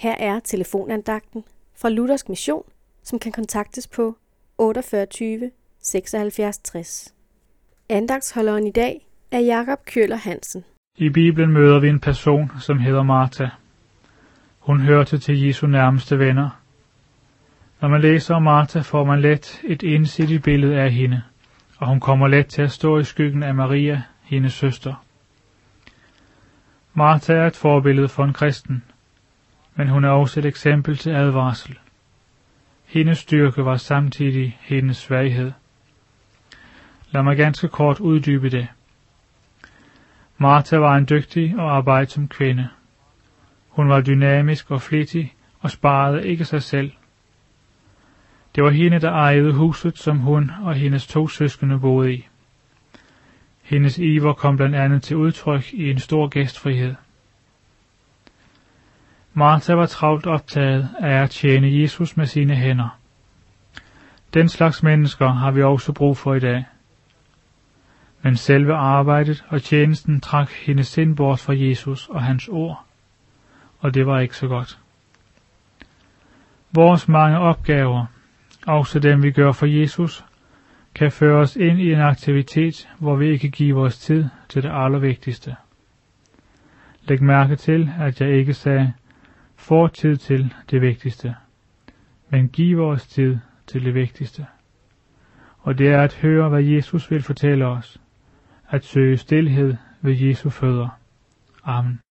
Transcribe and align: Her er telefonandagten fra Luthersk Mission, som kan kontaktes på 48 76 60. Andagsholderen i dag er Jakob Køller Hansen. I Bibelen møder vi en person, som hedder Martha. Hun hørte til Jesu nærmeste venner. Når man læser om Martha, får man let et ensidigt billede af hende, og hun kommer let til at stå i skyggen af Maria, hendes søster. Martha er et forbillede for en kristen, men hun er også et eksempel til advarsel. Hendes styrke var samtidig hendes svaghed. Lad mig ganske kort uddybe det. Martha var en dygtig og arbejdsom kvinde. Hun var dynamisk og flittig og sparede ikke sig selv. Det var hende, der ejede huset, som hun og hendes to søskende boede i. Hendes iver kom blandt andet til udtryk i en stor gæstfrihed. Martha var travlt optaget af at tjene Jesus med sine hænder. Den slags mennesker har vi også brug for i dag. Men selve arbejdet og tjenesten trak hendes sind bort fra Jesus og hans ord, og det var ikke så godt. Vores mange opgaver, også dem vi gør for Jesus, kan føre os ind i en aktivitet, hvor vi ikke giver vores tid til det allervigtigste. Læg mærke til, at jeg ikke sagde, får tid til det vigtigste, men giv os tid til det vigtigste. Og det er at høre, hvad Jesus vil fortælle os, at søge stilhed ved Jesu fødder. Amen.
Her 0.00 0.14
er 0.18 0.40
telefonandagten 0.40 1.44
fra 1.80 1.88
Luthersk 1.88 2.28
Mission, 2.28 2.62
som 3.02 3.18
kan 3.18 3.32
kontaktes 3.32 3.88
på 3.88 4.16
48 4.58 5.50
76 5.82 6.58
60. 6.58 7.14
Andagsholderen 7.88 8.66
i 8.66 8.70
dag 8.70 9.06
er 9.30 9.38
Jakob 9.38 9.84
Køller 9.84 10.16
Hansen. 10.16 10.64
I 10.96 11.08
Bibelen 11.08 11.52
møder 11.52 11.80
vi 11.80 11.88
en 11.88 12.00
person, 12.00 12.50
som 12.60 12.78
hedder 12.78 13.02
Martha. 13.02 13.46
Hun 14.58 14.80
hørte 14.80 15.18
til 15.18 15.46
Jesu 15.46 15.66
nærmeste 15.66 16.18
venner. 16.18 16.60
Når 17.80 17.88
man 17.88 18.00
læser 18.00 18.34
om 18.34 18.42
Martha, 18.42 18.80
får 18.80 19.04
man 19.04 19.20
let 19.20 19.60
et 19.64 19.82
ensidigt 19.82 20.42
billede 20.42 20.80
af 20.80 20.92
hende, 20.92 21.22
og 21.78 21.88
hun 21.88 22.00
kommer 22.00 22.28
let 22.28 22.46
til 22.46 22.62
at 22.62 22.70
stå 22.70 22.98
i 22.98 23.04
skyggen 23.04 23.42
af 23.42 23.54
Maria, 23.54 24.02
hendes 24.22 24.52
søster. 24.52 25.04
Martha 26.94 27.32
er 27.32 27.46
et 27.46 27.56
forbillede 27.56 28.08
for 28.08 28.24
en 28.24 28.32
kristen, 28.32 28.84
men 29.80 29.88
hun 29.88 30.04
er 30.04 30.10
også 30.10 30.40
et 30.40 30.46
eksempel 30.46 30.96
til 30.96 31.10
advarsel. 31.10 31.78
Hendes 32.84 33.18
styrke 33.18 33.64
var 33.64 33.76
samtidig 33.76 34.58
hendes 34.60 34.96
svaghed. 34.96 35.52
Lad 37.10 37.22
mig 37.22 37.36
ganske 37.36 37.68
kort 37.68 38.00
uddybe 38.00 38.50
det. 38.50 38.68
Martha 40.38 40.76
var 40.76 40.96
en 40.96 41.06
dygtig 41.10 41.54
og 41.58 41.76
arbejdsom 41.76 42.28
kvinde. 42.28 42.68
Hun 43.68 43.88
var 43.88 44.00
dynamisk 44.00 44.70
og 44.70 44.82
flittig 44.82 45.34
og 45.60 45.70
sparede 45.70 46.28
ikke 46.28 46.44
sig 46.44 46.62
selv. 46.62 46.92
Det 48.54 48.64
var 48.64 48.70
hende, 48.70 49.00
der 49.00 49.10
ejede 49.10 49.52
huset, 49.52 49.98
som 49.98 50.18
hun 50.18 50.50
og 50.62 50.74
hendes 50.74 51.06
to 51.06 51.28
søskende 51.28 51.78
boede 51.78 52.14
i. 52.14 52.28
Hendes 53.62 53.98
iver 53.98 54.32
kom 54.32 54.56
blandt 54.56 54.76
andet 54.76 55.02
til 55.02 55.16
udtryk 55.16 55.72
i 55.72 55.90
en 55.90 55.98
stor 55.98 56.28
gæstfrihed. 56.28 56.94
Martha 59.34 59.74
var 59.74 59.86
travlt 59.86 60.26
optaget 60.26 60.88
af 61.00 61.22
at 61.22 61.30
tjene 61.30 61.80
Jesus 61.80 62.16
med 62.16 62.26
sine 62.26 62.54
hænder. 62.56 62.98
Den 64.34 64.48
slags 64.48 64.82
mennesker 64.82 65.28
har 65.28 65.50
vi 65.50 65.62
også 65.62 65.92
brug 65.92 66.16
for 66.16 66.34
i 66.34 66.40
dag. 66.40 66.64
Men 68.22 68.36
selve 68.36 68.74
arbejdet 68.74 69.44
og 69.48 69.62
tjenesten 69.62 70.20
trak 70.20 70.50
hendes 70.50 70.86
sind 70.86 71.16
bort 71.16 71.38
fra 71.38 71.54
Jesus 71.56 72.08
og 72.08 72.22
hans 72.22 72.48
ord, 72.48 72.84
og 73.80 73.94
det 73.94 74.06
var 74.06 74.20
ikke 74.20 74.36
så 74.36 74.48
godt. 74.48 74.78
Vores 76.72 77.08
mange 77.08 77.38
opgaver, 77.38 78.06
også 78.66 78.98
dem 78.98 79.22
vi 79.22 79.30
gør 79.30 79.52
for 79.52 79.66
Jesus, 79.66 80.24
kan 80.94 81.12
føre 81.12 81.40
os 81.40 81.56
ind 81.56 81.80
i 81.80 81.92
en 81.92 82.00
aktivitet, 82.00 82.88
hvor 82.98 83.16
vi 83.16 83.30
ikke 83.30 83.48
giver 83.48 83.74
vores 83.74 83.98
tid 83.98 84.24
til 84.48 84.62
det 84.62 84.70
allervigtigste. 84.72 85.56
Læg 87.02 87.22
mærke 87.22 87.56
til, 87.56 87.90
at 88.00 88.20
jeg 88.20 88.30
ikke 88.30 88.54
sagde, 88.54 88.92
får 89.60 89.88
tid 89.88 90.16
til 90.16 90.54
det 90.70 90.80
vigtigste, 90.82 91.34
men 92.30 92.48
giv 92.48 92.80
os 92.80 93.06
tid 93.06 93.38
til 93.66 93.84
det 93.84 93.94
vigtigste. 93.94 94.46
Og 95.58 95.78
det 95.78 95.88
er 95.88 96.02
at 96.02 96.14
høre, 96.14 96.48
hvad 96.48 96.62
Jesus 96.62 97.10
vil 97.10 97.22
fortælle 97.22 97.66
os, 97.66 98.00
at 98.68 98.84
søge 98.84 99.16
stilhed 99.16 99.76
ved 100.00 100.16
Jesu 100.16 100.50
fødder. 100.50 100.88
Amen. 101.64 102.00